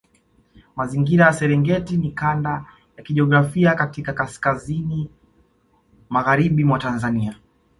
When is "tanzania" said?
6.79-7.35